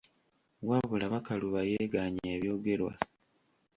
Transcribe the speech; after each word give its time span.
Wabula 0.67 1.05
Bakaluba 1.13 1.59
yeegaanye 1.69 2.25
ebyogerwa. 2.35 2.91